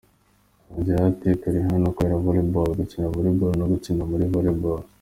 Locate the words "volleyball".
2.23-2.69, 3.13-3.53, 4.33-4.81